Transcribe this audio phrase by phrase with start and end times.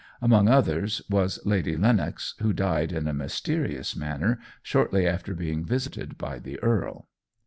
[0.19, 6.17] Among others was Lady Lennox, who died in a mysterious manner shortly after being visited
[6.17, 7.07] by the earl.